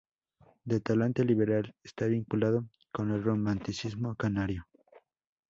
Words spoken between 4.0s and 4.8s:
canario.